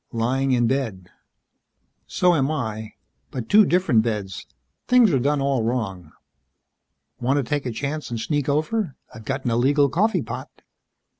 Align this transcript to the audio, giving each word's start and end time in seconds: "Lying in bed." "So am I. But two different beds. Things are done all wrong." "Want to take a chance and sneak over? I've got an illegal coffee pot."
"Lying 0.13 0.51
in 0.51 0.65
bed." 0.65 1.11
"So 2.07 2.33
am 2.33 2.49
I. 2.49 2.93
But 3.29 3.47
two 3.49 3.67
different 3.67 4.01
beds. 4.01 4.47
Things 4.87 5.13
are 5.13 5.19
done 5.19 5.39
all 5.39 5.61
wrong." 5.61 6.11
"Want 7.19 7.37
to 7.37 7.43
take 7.43 7.67
a 7.67 7.71
chance 7.71 8.09
and 8.09 8.19
sneak 8.19 8.49
over? 8.49 8.95
I've 9.13 9.25
got 9.25 9.45
an 9.45 9.51
illegal 9.51 9.89
coffee 9.89 10.23
pot." 10.23 10.49